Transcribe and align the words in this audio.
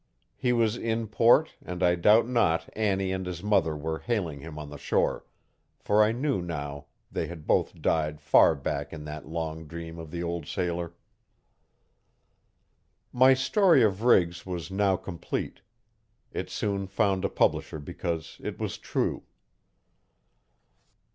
He 0.35 0.51
was 0.51 0.77
in 0.77 1.07
port 1.07 1.53
and 1.63 1.83
I 1.83 1.93
doubt 1.93 2.27
not 2.27 2.67
Annie 2.73 3.11
and 3.11 3.23
his 3.23 3.43
mother 3.43 3.77
were 3.77 3.99
hailing 3.99 4.39
him 4.39 4.57
on 4.57 4.71
the 4.71 4.79
shore, 4.79 5.25
for 5.77 6.01
I 6.03 6.11
knew 6.11 6.41
now 6.41 6.87
they 7.11 7.27
had 7.27 7.45
both 7.45 7.79
died 7.79 8.19
far 8.19 8.55
back 8.55 8.91
in 8.93 9.05
that 9.05 9.27
long 9.27 9.67
dream 9.67 9.99
of 9.99 10.09
the 10.09 10.23
old 10.23 10.47
sailor. 10.47 10.95
My 13.13 13.35
story 13.35 13.83
of 13.83 14.01
Riggs 14.01 14.43
was 14.43 14.71
now 14.71 14.95
complete. 14.97 15.61
It 16.31 16.49
soon 16.49 16.87
found 16.87 17.23
a 17.23 17.29
publisher 17.29 17.77
because 17.77 18.37
it 18.43 18.57
was 18.57 18.79
true. 18.79 19.25